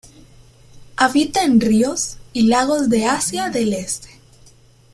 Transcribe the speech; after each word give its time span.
Habita 0.95 1.43
en 1.43 1.61
ríos 1.61 2.17
y 2.33 2.47
lagos 2.47 2.89
de 2.89 3.05
Asia 3.05 3.49
del 3.51 3.71
Este. 3.73 4.09